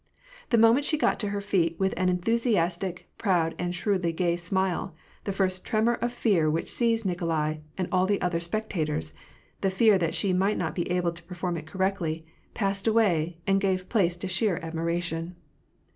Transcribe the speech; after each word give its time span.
The 0.49 0.57
moment 0.57 0.83
she 0.83 0.97
got 0.97 1.19
to 1.19 1.29
her 1.29 1.41
feet, 1.41 1.79
with 1.79 1.93
an 1.95 2.09
enthusiastic, 2.09 3.07
proud, 3.19 3.53
and 3.59 3.75
shrewdly 3.75 4.11
gay 4.11 4.35
smile, 4.35 4.95
the 5.25 5.31
first 5.31 5.63
tremor 5.63 5.93
of 6.01 6.11
fear 6.11 6.49
which 6.49 6.71
seized 6.71 7.05
Nikolai 7.05 7.57
and 7.77 7.87
all 7.91 8.07
the 8.07 8.19
other 8.19 8.39
specta 8.39 8.87
tors,— 8.87 9.13
the 9.61 9.69
fear 9.69 9.99
that 9.99 10.15
she 10.15 10.33
might 10.33 10.57
not 10.57 10.73
be 10.73 10.89
able 10.89 11.11
to 11.11 11.21
perform 11.21 11.55
it 11.55 11.71
cor 11.71 11.77
rectly,— 11.79 12.25
passed 12.55 12.87
away, 12.87 13.37
and 13.45 13.61
gave 13.61 13.89
place 13.89 14.17
to 14.17 14.27
sheer 14.27 14.57
admiration. 14.63 15.35